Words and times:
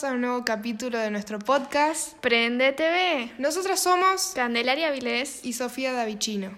Bienvenidos 0.00 0.04
a 0.04 0.14
un 0.14 0.20
nuevo 0.22 0.44
capítulo 0.46 0.98
de 0.98 1.10
nuestro 1.10 1.38
podcast. 1.38 2.16
Prende 2.20 2.72
TV. 2.72 3.32
Nosotras 3.38 3.80
somos 3.80 4.32
Candelaria 4.34 4.90
Vilés 4.90 5.44
y 5.44 5.52
Sofía 5.52 5.92
Davicino. 5.92 6.52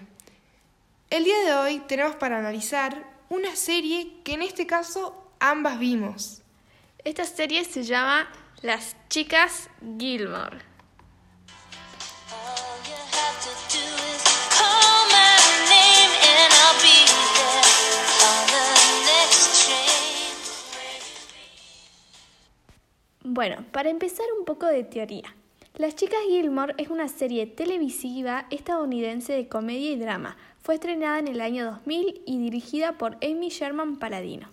El 1.09 1.25
día 1.25 1.37
de 1.43 1.53
hoy 1.53 1.79
tenemos 1.87 2.15
para 2.15 2.39
analizar 2.39 3.05
una 3.29 3.53
serie 3.55 4.21
que 4.23 4.35
en 4.35 4.43
este 4.43 4.65
caso 4.65 5.29
ambas 5.39 5.77
vimos. 5.77 6.41
Esta 7.03 7.25
serie 7.25 7.65
se 7.65 7.83
llama 7.83 8.29
Las 8.61 8.95
chicas 9.09 9.69
Gilmore. 9.99 10.59
Bueno, 23.35 23.65
para 23.71 23.89
empezar 23.89 24.27
un 24.37 24.45
poco 24.45 24.67
de 24.67 24.83
teoría. 24.83 25.23
Las 25.73 25.95
chicas 25.95 26.19
Gilmore 26.27 26.75
es 26.77 26.89
una 26.89 27.07
serie 27.07 27.47
televisiva 27.47 28.45
estadounidense 28.51 29.33
de 29.33 29.47
comedia 29.47 29.89
y 29.89 29.97
drama. 29.97 30.37
Fue 30.61 30.75
estrenada 30.75 31.17
en 31.17 31.27
el 31.27 31.41
año 31.41 31.65
2000 31.65 32.21
y 32.27 32.37
dirigida 32.37 32.99
por 32.99 33.17
Amy 33.23 33.49
Sherman 33.49 33.97
Paladino. 33.97 34.49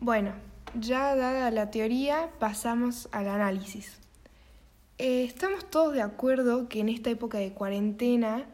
Bueno, 0.00 0.32
ya 0.74 1.14
dada 1.14 1.48
la 1.52 1.70
teoría, 1.70 2.28
pasamos 2.40 3.08
al 3.12 3.28
análisis. 3.28 4.00
Eh, 4.98 5.22
estamos 5.22 5.70
todos 5.70 5.94
de 5.94 6.02
acuerdo 6.02 6.68
que 6.68 6.80
en 6.80 6.88
esta 6.88 7.10
época 7.10 7.38
de 7.38 7.52
cuarentena 7.52 8.46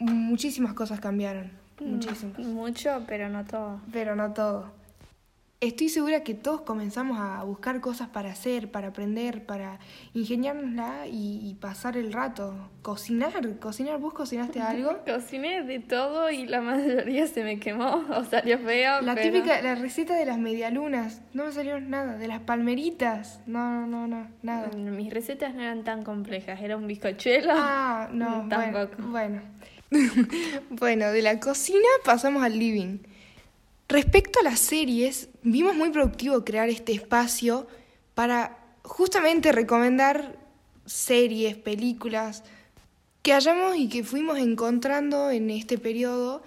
muchísimas 0.00 0.74
cosas 0.74 1.00
cambiaron. 1.00 1.50
Muchísimas. 1.80 2.40
Mucho, 2.40 3.04
pero 3.08 3.30
no 3.30 3.42
todo. 3.46 3.80
Pero 3.90 4.14
no 4.16 4.34
todo. 4.34 4.70
Estoy 5.62 5.88
segura 5.88 6.22
que 6.22 6.34
todos 6.34 6.60
comenzamos 6.60 7.18
a 7.18 7.42
buscar 7.42 7.80
cosas 7.80 8.08
para 8.10 8.30
hacer, 8.30 8.70
para 8.70 8.88
aprender, 8.88 9.46
para 9.46 9.78
ingeniárnosla 10.12 11.06
y, 11.06 11.40
y 11.48 11.54
pasar 11.54 11.96
el 11.96 12.12
rato. 12.12 12.54
Cocinar, 12.82 13.58
cocinar. 13.58 13.98
¿Vos 13.98 14.12
cocinaste 14.12 14.60
algo? 14.60 14.98
Cociné 15.06 15.62
de 15.62 15.78
todo 15.80 16.28
y 16.30 16.44
la 16.46 16.60
mayoría 16.60 17.26
se 17.26 17.42
me 17.42 17.58
quemó 17.58 18.04
o 18.14 18.24
salió 18.24 18.58
feo. 18.58 19.00
La 19.00 19.14
pero- 19.14 19.32
típica, 19.32 19.62
la 19.62 19.74
receta 19.76 20.14
de 20.14 20.26
las 20.26 20.36
medialunas. 20.36 21.22
No 21.32 21.46
me 21.46 21.52
salió 21.52 21.80
nada. 21.80 22.18
De 22.18 22.28
las 22.28 22.40
palmeritas. 22.40 23.40
No, 23.46 23.86
no, 23.86 24.06
no, 24.06 24.28
nada. 24.42 24.68
Mis 24.76 25.10
recetas 25.10 25.54
no 25.54 25.62
eran 25.62 25.84
tan 25.84 26.02
complejas, 26.02 26.60
era 26.60 26.76
un 26.76 26.86
bizcochuelo. 26.86 27.54
Ah, 27.56 28.10
no, 28.12 28.42
bueno, 28.44 28.48
Tampoco. 28.50 29.02
bueno. 29.08 29.40
bueno, 30.70 31.06
de 31.12 31.22
la 31.22 31.40
cocina 31.40 31.88
pasamos 32.04 32.42
al 32.42 32.58
living. 32.58 32.98
Respecto 33.88 34.40
a 34.40 34.42
las 34.42 34.58
series, 34.60 35.28
vimos 35.42 35.76
muy 35.76 35.90
productivo 35.90 36.44
crear 36.44 36.68
este 36.68 36.92
espacio 36.92 37.66
para 38.14 38.58
justamente 38.82 39.52
recomendar 39.52 40.36
series, 40.86 41.56
películas 41.56 42.42
que 43.22 43.32
hayamos 43.32 43.76
y 43.76 43.88
que 43.88 44.02
fuimos 44.04 44.38
encontrando 44.38 45.30
en 45.30 45.50
este 45.50 45.78
periodo 45.78 46.42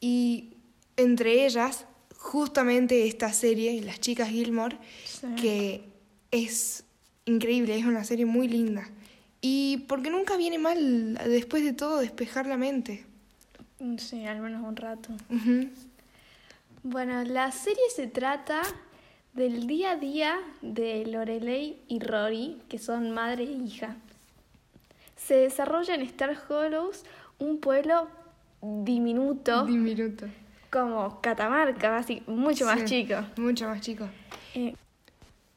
y 0.00 0.50
entre 0.96 1.46
ellas 1.46 1.86
justamente 2.16 3.06
esta 3.06 3.32
serie, 3.32 3.80
Las 3.82 4.00
chicas 4.00 4.28
Gilmore, 4.28 4.76
Sí. 5.04 5.26
que 5.40 5.82
es 6.30 6.84
increíble, 7.26 7.76
es 7.76 7.84
una 7.84 8.04
serie 8.04 8.24
muy 8.26 8.48
linda. 8.48 8.88
Y 9.40 9.84
porque 9.88 10.10
nunca 10.10 10.36
viene 10.36 10.58
mal, 10.58 11.14
después 11.26 11.62
de 11.64 11.72
todo, 11.72 11.98
despejar 11.98 12.46
la 12.46 12.56
mente. 12.56 13.04
Sí, 13.98 14.24
al 14.24 14.40
menos 14.40 14.66
un 14.66 14.76
rato. 14.76 15.10
Bueno, 16.84 17.24
la 17.24 17.50
serie 17.50 17.82
se 17.94 18.06
trata 18.06 18.60
del 19.32 19.66
día 19.66 19.92
a 19.92 19.96
día 19.96 20.36
de 20.60 21.04
Lorelei 21.06 21.78
y 21.88 21.98
Rory, 21.98 22.60
que 22.68 22.78
son 22.78 23.10
madre 23.10 23.44
e 23.44 23.52
hija. 23.52 23.96
Se 25.16 25.34
desarrolla 25.34 25.94
en 25.94 26.02
Star 26.02 26.36
Hollows, 26.48 27.04
un 27.38 27.58
pueblo 27.58 28.06
diminuto, 28.60 29.64
Diminuto. 29.64 30.26
como 30.70 31.20
Catamarca, 31.22 31.96
así, 31.96 32.22
mucho 32.26 32.66
más 32.66 32.80
Sí, 32.80 32.86
chico. 33.06 33.14
Mucho 33.38 33.66
más 33.66 33.80
chico. 33.80 34.06
Eh, 34.54 34.74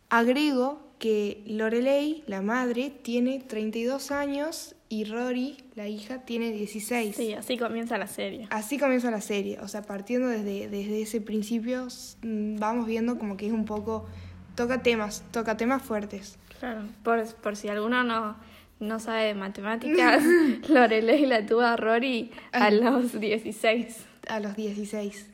Agrego 0.09 0.79
que 0.97 1.43
Lorelei, 1.45 2.23
la 2.27 2.41
madre, 2.41 2.89
tiene 2.89 3.39
32 3.39 4.11
años 4.11 4.75
y 4.89 5.03
Rory, 5.03 5.57
la 5.75 5.87
hija, 5.87 6.19
tiene 6.19 6.51
16. 6.51 7.15
sí, 7.15 7.33
así 7.33 7.57
comienza 7.57 7.97
la 7.97 8.07
serie. 8.07 8.47
Así 8.49 8.77
comienza 8.77 9.11
la 9.11 9.21
serie, 9.21 9.59
o 9.59 9.67
sea, 9.67 9.81
partiendo 9.81 10.27
desde, 10.27 10.69
desde 10.69 11.01
ese 11.01 11.19
principio, 11.19 11.87
mm, 12.23 12.57
vamos 12.57 12.87
viendo 12.87 13.17
como 13.17 13.35
que 13.35 13.47
es 13.47 13.51
un 13.51 13.65
poco, 13.65 14.07
toca 14.55 14.81
temas, 14.83 15.23
toca 15.31 15.57
temas 15.57 15.81
fuertes. 15.81 16.37
Claro, 16.59 16.83
por, 17.03 17.25
por 17.35 17.55
si 17.55 17.67
alguno 17.67 18.03
no, 18.03 18.37
no 18.79 18.99
sabe 18.99 19.25
de 19.25 19.33
matemáticas, 19.33 20.23
Lorelei 20.69 21.25
la 21.25 21.45
tuvo 21.45 21.61
a 21.61 21.75
Rory 21.75 22.31
a 22.51 22.71
los 22.71 23.19
16. 23.19 24.05
a 24.29 24.39
los 24.39 24.55
16. 24.55 25.27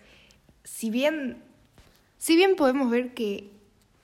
Si 0.64 0.90
bien, 0.90 1.38
si 2.18 2.36
bien 2.36 2.56
podemos 2.56 2.90
ver 2.90 3.14
que, 3.14 3.52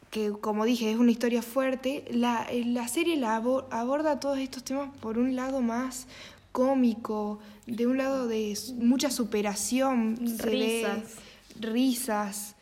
que, 0.09 0.31
como 0.31 0.65
dije, 0.65 0.91
es 0.91 0.97
una 0.97 1.11
historia 1.11 1.41
fuerte, 1.41 2.03
la, 2.11 2.45
eh, 2.49 2.63
la 2.65 2.87
serie 2.87 3.15
la 3.17 3.35
abo- 3.39 3.65
aborda 3.71 4.19
todos 4.19 4.39
estos 4.39 4.63
temas 4.63 4.89
por 4.97 5.17
un 5.17 5.35
lado 5.35 5.61
más 5.61 6.07
cómico, 6.51 7.39
de 7.67 7.85
un 7.85 7.97
lado 7.97 8.27
de 8.27 8.57
mucha 8.75 9.11
superación, 9.11 10.17
Risas. 10.39 11.15
risas, 11.59 12.55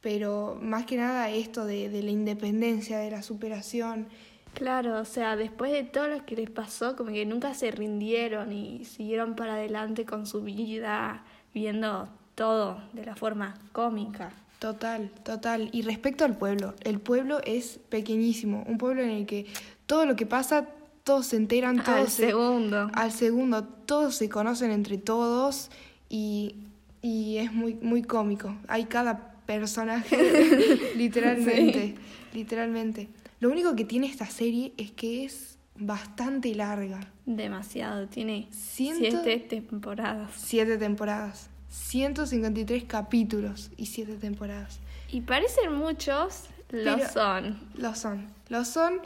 pero 0.00 0.58
más 0.62 0.86
que 0.86 0.96
nada 0.96 1.30
esto 1.30 1.64
de, 1.66 1.88
de 1.88 2.02
la 2.02 2.10
independencia, 2.10 2.98
de 2.98 3.10
la 3.10 3.22
superación. 3.22 4.06
Claro, 4.54 5.00
o 5.00 5.04
sea, 5.04 5.36
después 5.36 5.72
de 5.72 5.82
todo 5.82 6.06
lo 6.08 6.24
que 6.24 6.36
les 6.36 6.48
pasó, 6.50 6.94
como 6.96 7.10
que 7.10 7.26
nunca 7.26 7.54
se 7.54 7.70
rindieron 7.70 8.52
y 8.52 8.84
siguieron 8.84 9.34
para 9.34 9.54
adelante 9.54 10.04
con 10.06 10.26
su 10.26 10.42
vida, 10.42 11.24
viendo 11.52 12.08
todo 12.34 12.78
de 12.92 13.04
la 13.06 13.16
forma 13.16 13.54
cómica. 13.72 14.32
Total, 14.58 15.10
total. 15.24 15.68
Y 15.72 15.82
respecto 15.82 16.24
al 16.24 16.36
pueblo, 16.36 16.74
el 16.84 16.98
pueblo 17.00 17.40
es 17.44 17.78
pequeñísimo, 17.90 18.64
un 18.66 18.78
pueblo 18.78 19.02
en 19.02 19.10
el 19.10 19.26
que 19.26 19.46
todo 19.86 20.06
lo 20.06 20.16
que 20.16 20.24
pasa, 20.26 20.66
todos 21.02 21.26
se 21.26 21.36
enteran, 21.36 21.82
todos 21.84 21.98
Al 22.00 22.08
se- 22.08 22.26
segundo. 22.28 22.90
al 22.94 23.12
segundo, 23.12 23.64
todos 23.64 24.14
se 24.16 24.28
conocen 24.30 24.70
entre 24.70 24.96
todos 24.96 25.70
y, 26.08 26.54
y 27.02 27.36
es 27.38 27.52
muy, 27.52 27.74
muy 27.74 28.02
cómico. 28.02 28.56
Hay 28.68 28.84
cada 28.84 29.34
personaje, 29.44 30.16
literalmente, 30.96 31.94
literalmente. 32.32 33.08
Lo 33.40 33.50
único 33.50 33.76
que 33.76 33.84
tiene 33.84 34.06
esta 34.06 34.24
serie 34.26 34.72
es 34.78 34.90
que 34.92 35.24
es 35.26 35.58
bastante 35.76 36.54
larga. 36.54 37.00
Demasiado, 37.26 38.06
tiene 38.08 38.48
Ciento- 38.50 39.22
siete 39.22 39.38
temporadas. 39.40 40.30
Siete 40.36 40.78
temporadas, 40.78 41.50
153 41.74 42.84
capítulos 42.84 43.70
y 43.76 43.86
siete 43.86 44.14
temporadas. 44.14 44.78
Y 45.10 45.22
parecen 45.22 45.74
muchos, 45.74 46.44
lo 46.70 46.96
Pero- 46.96 47.08
son. 47.10 47.58
Lo 47.74 47.94
son, 47.94 48.26
lo 48.48 48.64
son, 48.64 49.00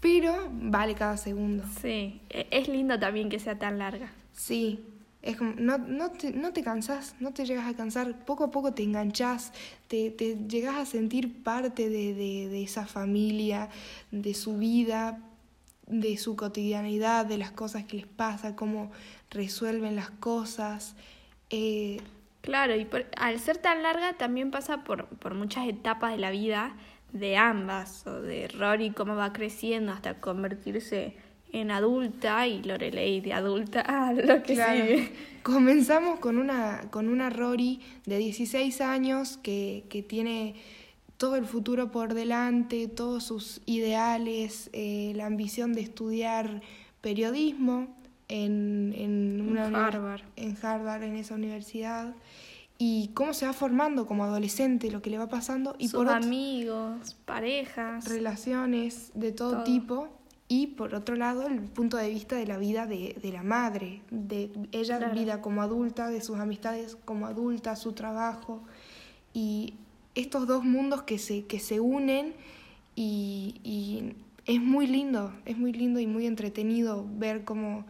pero 0.00 0.48
vale 0.52 0.94
cada 0.94 1.16
segundo. 1.16 1.64
Sí, 1.80 2.20
e- 2.30 2.46
es 2.50 2.68
lindo 2.68 2.98
también 2.98 3.28
que 3.30 3.38
sea 3.38 3.58
tan 3.58 3.78
larga. 3.78 4.12
Sí, 4.32 4.80
es 5.22 5.36
como, 5.36 5.54
no, 5.56 5.78
no, 5.78 6.10
te, 6.10 6.32
no 6.32 6.52
te 6.52 6.62
cansás, 6.62 7.14
no 7.20 7.32
te 7.32 7.44
llegas 7.46 7.66
a 7.66 7.74
cansar, 7.74 8.24
poco 8.26 8.44
a 8.44 8.50
poco 8.50 8.72
te 8.74 8.82
enganchás, 8.82 9.52
te, 9.88 10.10
te 10.10 10.36
llegas 10.46 10.76
a 10.76 10.86
sentir 10.86 11.42
parte 11.42 11.88
de, 11.88 12.14
de, 12.14 12.48
de 12.48 12.62
esa 12.62 12.86
familia, 12.86 13.68
de 14.10 14.34
su 14.34 14.56
vida, 14.58 15.18
de 15.86 16.16
su 16.18 16.36
cotidianidad, 16.36 17.24
de 17.26 17.38
las 17.38 17.50
cosas 17.50 17.84
que 17.84 17.96
les 17.96 18.06
pasa, 18.06 18.56
cómo 18.56 18.90
resuelven 19.30 19.96
las 19.96 20.10
cosas. 20.10 20.94
Eh, 21.50 22.00
Claro, 22.42 22.74
y 22.74 22.86
por- 22.86 23.04
al 23.18 23.38
ser 23.38 23.58
tan 23.58 23.82
larga 23.82 24.14
también 24.14 24.50
pasa 24.50 24.82
por, 24.82 25.04
por 25.08 25.34
muchas 25.34 25.68
etapas 25.68 26.12
de 26.12 26.16
la 26.18 26.30
vida 26.30 26.74
de 27.12 27.36
ambas, 27.36 28.06
o 28.06 28.22
de 28.22 28.48
Rory 28.48 28.92
cómo 28.92 29.14
va 29.14 29.34
creciendo 29.34 29.92
hasta 29.92 30.20
convertirse 30.20 31.14
en 31.52 31.70
adulta 31.70 32.46
y 32.46 32.62
Lorelei 32.62 33.20
de 33.20 33.34
adulta 33.34 33.82
a 33.82 34.12
lo 34.14 34.42
que 34.42 34.54
Claro. 34.54 34.80
sigue. 34.86 35.12
Comenzamos 35.42 36.18
con 36.18 36.38
una, 36.38 36.80
con 36.90 37.10
una 37.10 37.28
Rory 37.28 37.80
de 38.06 38.16
16 38.16 38.80
años 38.80 39.36
que, 39.36 39.84
que 39.90 40.02
tiene 40.02 40.54
todo 41.18 41.36
el 41.36 41.44
futuro 41.44 41.90
por 41.90 42.14
delante, 42.14 42.88
todos 42.88 43.22
sus 43.24 43.60
ideales, 43.66 44.70
eh, 44.72 45.12
la 45.14 45.26
ambición 45.26 45.74
de 45.74 45.82
estudiar 45.82 46.62
periodismo 47.02 47.94
en, 48.30 48.94
en 48.96 49.40
una 49.50 49.66
En 49.68 49.74
Harvard. 49.74 50.22
en 50.36 50.56
Harvard, 50.62 51.02
en 51.02 51.16
esa 51.16 51.34
universidad, 51.34 52.14
y 52.78 53.08
cómo 53.12 53.34
se 53.34 53.44
va 53.44 53.52
formando 53.52 54.06
como 54.06 54.24
adolescente, 54.24 54.90
lo 54.90 55.02
que 55.02 55.10
le 55.10 55.18
va 55.18 55.28
pasando, 55.28 55.74
y 55.78 55.88
Sus 55.88 55.98
por 55.98 56.08
amigos, 56.08 57.16
parejas. 57.26 58.06
relaciones 58.08 59.10
de 59.14 59.32
todo, 59.32 59.50
Todo. 59.52 59.64
tipo 59.64 60.08
y 60.48 60.68
por 60.68 60.94
otro 60.94 61.14
lado 61.14 61.46
el 61.46 61.60
punto 61.60 61.96
de 61.96 62.08
vista 62.08 62.34
de 62.36 62.46
la 62.46 62.56
vida 62.58 62.86
de, 62.86 63.16
de 63.22 63.32
la 63.32 63.42
madre, 63.42 64.02
de 64.10 64.50
ella 64.72 64.98
Claro. 64.98 65.14
vida 65.14 65.40
como 65.42 65.62
adulta, 65.62 66.08
de 66.08 66.20
sus 66.22 66.38
amistades 66.38 66.96
como 67.04 67.26
adulta, 67.26 67.76
su 67.76 67.92
trabajo 67.92 68.62
y 69.34 69.74
estos 70.16 70.46
dos 70.48 70.64
mundos 70.64 71.02
que 71.02 71.18
se, 71.18 71.44
que 71.46 71.60
se 71.60 71.78
unen 71.80 72.34
y, 72.96 73.60
y 73.62 74.14
es 74.46 74.60
muy 74.60 74.86
lindo, 74.88 75.32
es 75.44 75.56
muy 75.56 75.72
lindo 75.72 76.00
y 76.00 76.06
muy 76.08 76.26
entretenido 76.26 77.06
ver 77.18 77.44
como, 77.44 77.84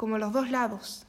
como 0.00 0.16
los 0.16 0.32
dos 0.32 0.50
lados. 0.50 1.04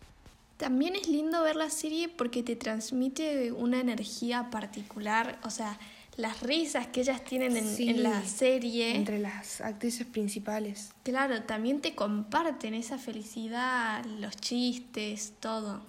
También 0.57 0.97
es 0.97 1.07
lindo 1.07 1.41
ver 1.43 1.55
la 1.55 1.69
serie 1.69 2.09
porque 2.09 2.43
te 2.43 2.57
transmite 2.57 3.53
una 3.53 3.79
energía 3.79 4.49
particular, 4.49 5.39
o 5.45 5.49
sea, 5.49 5.79
las 6.17 6.41
risas 6.41 6.87
que 6.87 6.99
ellas 6.99 7.23
tienen 7.23 7.55
en, 7.55 7.73
Sí, 7.73 7.87
en 7.87 8.03
la 8.03 8.21
serie, 8.25 8.97
Entre 8.97 9.17
las 9.17 9.61
actrices 9.61 10.05
principales. 10.05 10.89
claro, 11.03 11.43
también 11.43 11.79
te 11.79 11.95
comparten 11.95 12.73
esa 12.73 12.97
felicidad, 12.97 14.03
los 14.19 14.35
chistes, 14.35 15.35
todo. 15.39 15.81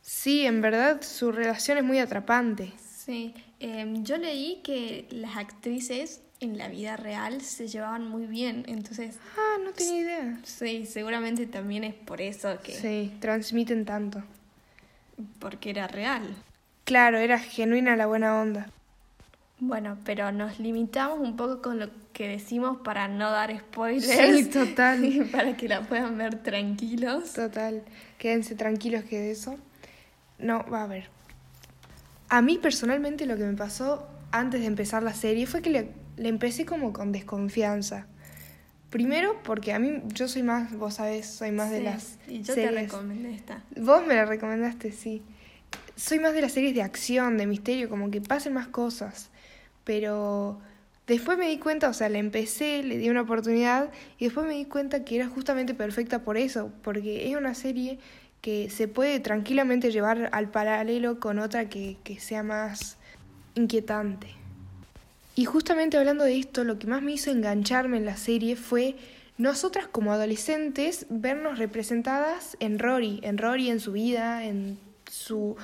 Sí, 0.00 0.46
en 0.46 0.62
verdad 0.62 1.02
su 1.02 1.30
relación 1.30 1.76
es 1.76 1.84
muy 1.84 1.98
atrapante. 1.98 2.72
Sí, 3.04 3.34
em, 3.60 4.02
yo 4.02 4.16
leí 4.16 4.62
que 4.64 5.06
las 5.10 5.36
actrices 5.36 6.22
en 6.40 6.58
la 6.58 6.68
vida 6.68 6.96
real 6.96 7.40
se 7.40 7.68
llevaban 7.68 8.06
muy 8.08 8.26
bien, 8.26 8.64
entonces 8.68 9.18
Ah, 9.38 9.56
no 9.64 9.72
tenía 9.72 10.00
idea. 10.00 10.38
sí, 10.44 10.84
seguramente 10.86 11.46
también 11.46 11.84
es 11.84 11.94
por 11.94 12.20
eso 12.20 12.58
que, 12.62 12.72
Sí, 12.74 13.12
transmiten 13.20 13.84
tanto. 13.84 14.22
porque 15.38 15.70
era 15.70 15.86
real. 15.86 16.22
Claro, 16.84 17.18
era 17.18 17.38
genuina 17.38 17.96
la 17.96 18.06
buena 18.06 18.40
onda. 18.40 18.68
Bueno, 19.60 19.96
pero 20.04 20.32
nos 20.32 20.58
limitamos 20.58 21.20
un 21.20 21.36
poco 21.36 21.62
con 21.62 21.78
lo 21.78 21.88
que 22.12 22.28
decimos 22.28 22.78
para 22.84 23.08
no 23.08 23.30
dar 23.30 23.56
spoilers. 23.56 24.06
Sí, 24.06 24.44
total. 24.50 25.04
y 25.04 25.20
para 25.22 25.56
que 25.56 25.68
la 25.68 25.82
puedan 25.82 26.18
ver 26.18 26.42
tranquilos. 26.42 27.32
Total, 27.32 27.82
quédense 28.18 28.56
tranquilos 28.56 29.04
que 29.04 29.18
de 29.18 29.30
eso 29.30 29.56
no 30.38 30.64
va 30.70 30.80
a 30.80 30.84
haber. 30.84 31.08
A 32.28 32.42
mí 32.42 32.58
personalmente 32.58 33.24
lo 33.26 33.36
que 33.36 33.44
me 33.44 33.56
pasó 33.56 34.06
antes 34.32 34.60
de 34.60 34.66
empezar 34.66 35.02
la 35.02 35.14
serie 35.14 35.46
fue 35.46 35.62
que 35.62 35.70
le, 35.70 35.88
le 36.16 36.28
empecé 36.28 36.64
como 36.64 36.92
con 36.92 37.12
desconfianza. 37.12 38.06
Primero 38.90 39.42
porque 39.42 39.72
a 39.72 39.78
mí, 39.78 40.02
yo 40.14 40.28
soy 40.28 40.42
más, 40.44 40.72
vos 40.76 40.94
sabés, 40.94 41.26
soy 41.26 41.50
más 41.50 41.70
de 41.70 41.82
las 41.82 42.16
Y 42.28 42.42
yo 42.42 42.54
series. 42.54 42.74
te 42.74 42.80
recomendé 42.82 43.34
esta. 43.34 43.64
Vos 43.76 44.06
me 44.06 44.14
la 44.14 44.24
recomendaste, 44.24 44.92
sí. 44.92 45.22
Soy 45.96 46.20
más 46.20 46.32
de 46.32 46.42
las 46.42 46.52
series 46.52 46.74
de 46.74 46.82
acción, 46.82 47.36
de 47.36 47.46
misterio, 47.46 47.88
como 47.88 48.10
que 48.10 48.20
pasen 48.20 48.52
más 48.52 48.68
cosas. 48.68 49.30
Pero 49.82 50.60
después 51.08 51.38
me 51.38 51.48
di 51.48 51.58
cuenta, 51.58 51.88
o 51.88 51.92
sea, 51.92 52.08
la 52.08 52.18
empecé, 52.18 52.84
le 52.84 52.98
di 52.98 53.10
una 53.10 53.22
oportunidad 53.22 53.90
y 54.18 54.26
después 54.26 54.46
me 54.46 54.54
di 54.54 54.64
cuenta 54.64 55.04
que 55.04 55.16
era 55.16 55.28
justamente 55.28 55.74
perfecta 55.74 56.22
por 56.22 56.36
eso, 56.36 56.70
porque 56.82 57.28
es 57.28 57.36
una 57.36 57.54
serie 57.54 57.98
que 58.40 58.70
se 58.70 58.86
puede 58.86 59.18
tranquilamente 59.20 59.90
llevar 59.90 60.28
al 60.32 60.50
paralelo 60.50 61.18
con 61.18 61.38
otra 61.38 61.68
que, 61.68 61.96
que 62.04 62.20
sea 62.20 62.42
más 62.42 62.98
inquietante. 63.54 64.28
Y 65.34 65.44
justamente 65.46 65.96
hablando 65.96 66.24
de 66.24 66.38
esto, 66.38 66.64
lo 66.64 66.78
que 66.78 66.86
más 66.86 67.02
me 67.02 67.12
hizo 67.12 67.30
engancharme 67.30 67.96
en 67.96 68.04
la 68.04 68.16
serie 68.16 68.56
fue 68.56 68.96
nosotras 69.36 69.88
como 69.88 70.12
adolescentes 70.12 71.06
vernos 71.10 71.58
representadas 71.58 72.56
en 72.60 72.78
Rory, 72.78 73.18
en 73.24 73.38
Rory 73.38 73.68
en 73.70 73.80
su 73.80 73.92
vida, 73.92 74.44
en 74.44 74.78
su- 75.10 75.56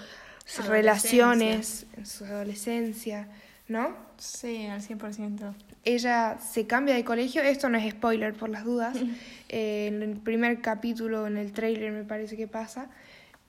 sus 0.44 0.66
relaciones, 0.66 1.86
en 1.96 2.06
su 2.06 2.24
adolescencia, 2.24 3.28
¿no? 3.68 3.94
Sí, 4.18 4.66
al 4.66 4.82
100%. 4.82 5.54
Ella 5.84 6.38
se 6.40 6.66
cambia 6.66 6.94
de 6.96 7.04
colegio, 7.04 7.40
esto 7.42 7.68
no 7.68 7.78
es 7.78 7.90
spoiler 7.92 8.34
por 8.34 8.50
las 8.50 8.64
dudas, 8.64 8.96
eh, 9.48 9.86
en 9.86 10.02
el 10.02 10.16
primer 10.16 10.60
capítulo, 10.60 11.28
en 11.28 11.36
el 11.36 11.52
trailer 11.52 11.92
me 11.92 12.02
parece 12.02 12.36
que 12.36 12.48
pasa, 12.48 12.90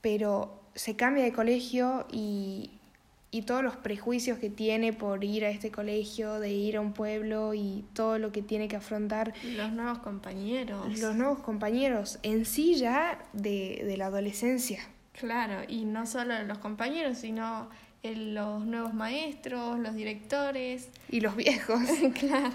pero 0.00 0.62
se 0.76 0.94
cambia 0.94 1.24
de 1.24 1.32
colegio 1.32 2.06
y, 2.12 2.70
y 3.34 3.42
todos 3.42 3.64
los 3.64 3.74
prejuicios 3.76 4.38
que 4.38 4.50
tiene 4.50 4.92
por 4.92 5.24
ir 5.24 5.44
a 5.44 5.50
este 5.50 5.70
colegio, 5.72 6.38
de 6.38 6.52
ir 6.52 6.76
a 6.76 6.80
un 6.82 6.92
pueblo 6.92 7.54
y 7.54 7.84
todo 7.94 8.18
lo 8.18 8.30
que 8.30 8.42
tiene 8.42 8.68
que 8.68 8.76
afrontar 8.76 9.32
Los 9.56 9.72
nuevos 9.72 9.98
compañeros. 10.00 11.00
los 11.00 11.16
nuevos 11.16 11.40
compañeros 11.40 12.18
en 12.22 12.44
sí 12.44 12.74
ya 12.76 13.18
de, 13.32 13.82
de 13.86 13.96
la 13.96 14.06
adolescencia. 14.06 14.80
Claro, 15.18 15.62
y 15.66 15.84
no 15.86 16.06
solo 16.06 16.42
los 16.44 16.58
compañeros, 16.58 17.18
sino 17.18 17.68
el- 18.02 18.34
los 18.34 18.64
nuevos 18.66 18.92
maestros, 18.94 19.78
los 19.78 19.94
directores. 19.94 20.88
Y 21.10 21.20
los 21.20 21.34
viejos. 21.34 21.80
claro. 22.20 22.52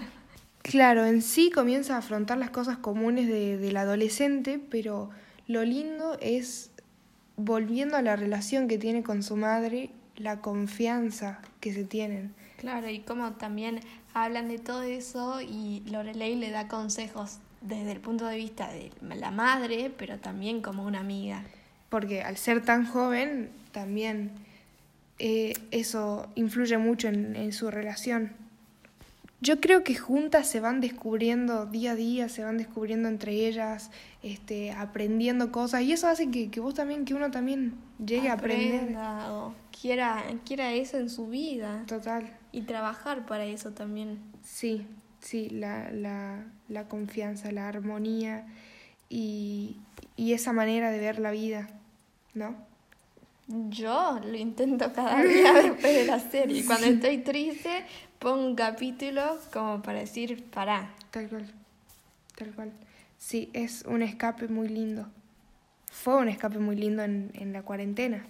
Claro, 0.62 1.06
en 1.06 1.22
sí 1.22 1.50
comienza 1.50 1.94
a 1.94 1.98
afrontar 1.98 2.38
las 2.38 2.50
cosas 2.50 2.76
comunes 2.78 3.26
de, 3.26 3.56
del 3.58 3.76
adolescente, 3.76 4.60
pero 4.70 5.10
lo 5.46 5.64
lindo 5.64 6.18
es, 6.20 6.70
volviendo 7.36 7.96
a 7.96 8.02
la 8.02 8.16
relación 8.16 8.68
que 8.68 8.76
tiene 8.78 9.02
con 9.02 9.22
su 9.22 9.36
madre, 9.36 9.90
la 10.18 10.40
confianza 10.40 11.40
que 11.60 11.72
se 11.72 11.84
tienen. 11.84 12.34
Claro, 12.58 12.88
y 12.88 13.00
como 13.00 13.32
también 13.32 13.80
hablan 14.14 14.48
de 14.48 14.58
todo 14.58 14.82
eso 14.82 15.40
y 15.40 15.82
Lorelei 15.86 16.36
le 16.36 16.50
da 16.50 16.68
consejos 16.68 17.38
desde 17.60 17.92
el 17.92 18.00
punto 18.00 18.26
de 18.26 18.36
vista 18.36 18.70
de 18.70 18.90
la 19.14 19.30
madre, 19.30 19.92
pero 19.96 20.18
también 20.18 20.60
como 20.60 20.84
una 20.84 21.00
amiga. 21.00 21.42
Porque 21.88 22.22
al 22.22 22.36
ser 22.36 22.64
tan 22.64 22.86
joven, 22.86 23.50
también 23.72 24.32
eh, 25.18 25.54
eso 25.70 26.28
influye 26.34 26.78
mucho 26.78 27.08
en, 27.08 27.36
en 27.36 27.52
su 27.52 27.70
relación. 27.70 28.32
Yo 29.40 29.60
creo 29.60 29.84
que 29.84 29.94
juntas 29.94 30.48
se 30.48 30.58
van 30.58 30.80
descubriendo 30.80 31.66
día 31.66 31.92
a 31.92 31.94
día, 31.94 32.28
se 32.28 32.42
van 32.42 32.58
descubriendo 32.58 33.08
entre 33.08 33.46
ellas, 33.46 33.90
este, 34.22 34.72
aprendiendo 34.72 35.52
cosas, 35.52 35.82
y 35.82 35.92
eso 35.92 36.08
hace 36.08 36.28
que, 36.30 36.50
que 36.50 36.58
vos 36.58 36.74
también, 36.74 37.04
que 37.04 37.14
uno 37.14 37.30
también 37.30 37.74
llegue 38.04 38.30
a 38.30 38.32
aprender. 38.32 38.96
O 39.30 39.54
quiera, 39.80 40.24
quiera 40.44 40.72
eso 40.72 40.98
en 40.98 41.08
su 41.08 41.28
vida 41.28 41.84
Total. 41.86 42.36
y 42.50 42.62
trabajar 42.62 43.26
para 43.26 43.44
eso 43.44 43.70
también. 43.70 44.18
Sí, 44.42 44.86
sí, 45.20 45.48
la, 45.50 45.92
la, 45.92 46.44
la 46.68 46.88
confianza, 46.88 47.52
la 47.52 47.68
armonía 47.68 48.44
y, 49.08 49.76
y 50.16 50.32
esa 50.32 50.52
manera 50.52 50.90
de 50.90 50.98
ver 50.98 51.20
la 51.20 51.30
vida, 51.30 51.68
¿no? 52.34 52.56
Yo 53.48 54.20
lo 54.22 54.36
intento 54.36 54.92
cada 54.92 55.22
día 55.24 55.54
después 55.54 55.94
de 55.94 56.04
la 56.04 56.20
serie. 56.20 56.64
Cuando 56.66 56.86
estoy 56.86 57.18
triste, 57.18 57.84
pongo 58.18 58.46
un 58.46 58.54
capítulo 58.54 59.38
como 59.52 59.80
para 59.82 60.00
decir, 60.00 60.44
pará. 60.50 60.94
Tal 61.10 61.28
cual, 61.28 61.50
tal 62.36 62.50
cual. 62.52 62.72
Sí, 63.16 63.48
es 63.54 63.84
un 63.86 64.02
escape 64.02 64.48
muy 64.48 64.68
lindo. 64.68 65.06
Fue 65.90 66.16
un 66.16 66.28
escape 66.28 66.58
muy 66.58 66.76
lindo 66.76 67.02
en, 67.02 67.30
en 67.34 67.52
la 67.54 67.62
cuarentena. 67.62 68.24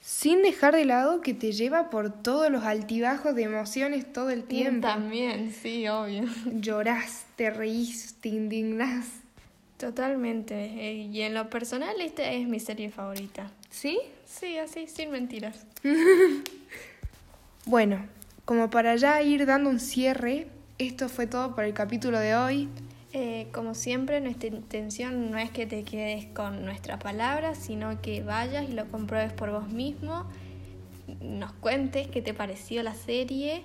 Sin 0.00 0.42
dejar 0.42 0.74
de 0.74 0.84
lado 0.84 1.20
que 1.22 1.32
te 1.32 1.52
lleva 1.52 1.88
por 1.88 2.22
todos 2.22 2.50
los 2.50 2.64
altibajos 2.64 3.34
de 3.34 3.44
emociones 3.44 4.12
todo 4.12 4.30
el 4.30 4.44
tiempo. 4.44 4.86
También, 4.86 5.52
sí, 5.52 5.88
obvio. 5.88 6.24
Llorás, 6.52 7.24
te 7.36 7.50
reís, 7.50 8.16
te 8.20 8.28
indignás. 8.28 9.06
Totalmente. 9.82 10.54
eh, 10.54 11.08
Y 11.12 11.22
en 11.22 11.34
lo 11.34 11.50
personal, 11.50 12.00
esta 12.00 12.22
es 12.30 12.46
mi 12.46 12.60
serie 12.60 12.88
favorita. 12.90 13.50
¿Sí? 13.68 13.98
Sí, 14.24 14.56
así, 14.58 14.86
sin 14.86 15.10
mentiras. 15.10 15.66
Bueno, 17.64 18.04
como 18.44 18.70
para 18.70 18.96
ya 18.96 19.22
ir 19.22 19.46
dando 19.46 19.70
un 19.70 19.78
cierre, 19.78 20.48
esto 20.78 21.08
fue 21.08 21.28
todo 21.28 21.54
por 21.54 21.62
el 21.62 21.72
capítulo 21.74 22.18
de 22.18 22.34
hoy. 22.34 22.68
Eh, 23.12 23.46
como 23.52 23.76
siempre, 23.76 24.20
nuestra 24.20 24.48
intención 24.48 25.30
no 25.30 25.38
es 25.38 25.50
que 25.52 25.64
te 25.66 25.84
quedes 25.84 26.26
con 26.26 26.64
nuestra 26.64 26.98
palabra, 26.98 27.54
sino 27.54 28.02
que 28.02 28.22
vayas 28.24 28.68
y 28.68 28.72
lo 28.72 28.88
compruebes 28.88 29.32
por 29.32 29.52
vos 29.52 29.68
mismo, 29.68 30.26
nos 31.20 31.52
cuentes 31.52 32.08
qué 32.08 32.20
te 32.20 32.34
pareció 32.34 32.82
la 32.82 32.94
serie. 32.94 33.62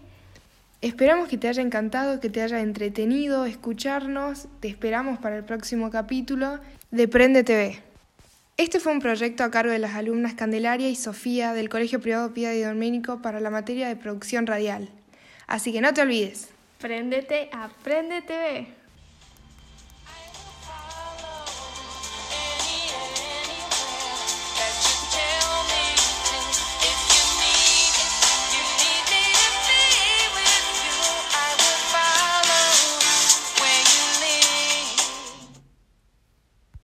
Esperamos 0.82 1.28
que 1.28 1.40
te 1.40 1.48
haya 1.48 1.64
encantado, 1.64 2.20
que 2.20 2.30
te 2.30 2.44
haya 2.44 2.60
entretenido 2.60 3.46
escucharnos. 3.46 4.48
Te 4.60 4.68
esperamos 4.68 5.18
para 5.18 5.36
el 5.36 5.44
próximo 5.44 5.90
capítulo 5.90 6.60
de 6.92 7.08
Prende 7.08 7.44
TV. 7.44 7.82
Este 8.58 8.80
fue 8.80 8.92
un 8.92 9.00
proyecto 9.00 9.44
a 9.44 9.50
cargo 9.50 9.72
de 9.72 9.80
las 9.80 9.96
alumnas 9.96 10.36
Candelaria 10.36 10.88
y 10.88 10.96
Sofía 10.96 11.54
del 11.54 11.70
Colegio 11.70 12.00
Privado 12.00 12.32
Pía 12.32 12.52
de 12.52 12.64
Doménico 12.64 13.24
para 13.24 13.40
la 13.40 13.50
materia 13.50 13.88
de 13.88 13.96
producción 13.96 14.46
radial. 14.46 14.90
Así 15.48 15.74
que 15.74 15.82
no 15.82 15.96
te 15.96 16.02
olvides. 16.02 16.50
Préndete, 16.78 17.50
aprende 17.52 18.22
TV. 18.22 18.68